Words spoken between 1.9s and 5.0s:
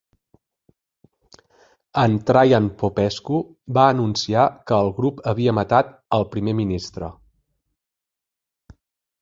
En Traian Popescu va anunciar que el